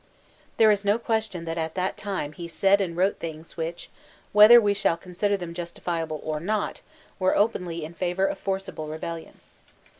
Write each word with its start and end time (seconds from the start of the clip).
There 0.57 0.75
b 0.75 0.81
no 0.83 0.97
question 0.97 1.45
that 1.45 1.59
at 1.59 1.75
that 1.75 1.95
time 1.95 2.31
he 2.31 2.47
said 2.47 2.81
and 2.81 2.97
wrote 2.97 3.19
things 3.19 3.55
which, 3.55 3.87
whether 4.33 4.59
we 4.59 4.73
shall 4.73 4.97
consider 4.97 5.37
them 5.37 5.53
justifiable 5.53 6.19
or 6.23 6.39
not, 6.39 6.81
were 7.19 7.37
openly 7.37 7.83
in 7.83 7.93
favor 7.93 8.25
of 8.25 8.39
forcible 8.39 8.87
rebellion. 8.87 9.41